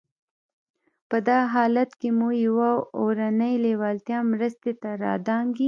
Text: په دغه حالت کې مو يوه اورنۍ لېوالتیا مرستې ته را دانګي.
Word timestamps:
په 1.09 1.17
دغه 1.27 1.45
حالت 1.55 1.89
کې 1.99 2.09
مو 2.17 2.29
يوه 2.45 2.71
اورنۍ 2.99 3.53
لېوالتیا 3.63 4.19
مرستې 4.31 4.71
ته 4.81 4.89
را 5.03 5.13
دانګي. 5.27 5.59